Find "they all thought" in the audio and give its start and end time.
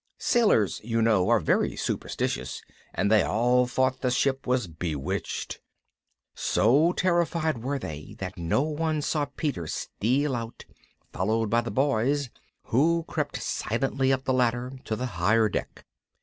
3.11-4.01